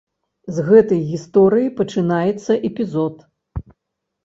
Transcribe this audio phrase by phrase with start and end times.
[0.53, 3.23] З гэтай гісторыі пачынаецца эпізод.